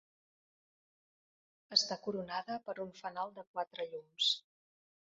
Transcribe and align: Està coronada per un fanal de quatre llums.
Està 1.77 1.99
coronada 2.07 2.57
per 2.71 2.77
un 2.87 2.93
fanal 3.05 3.39
de 3.39 3.49
quatre 3.55 3.89
llums. 3.95 4.35